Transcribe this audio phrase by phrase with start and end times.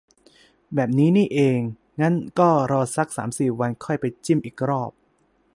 [0.73, 1.59] แบบนี้นี่เอง
[2.01, 4.91] งั้นก็รอซักสามสี่วันค่อยไปจิ้มอีกรอบ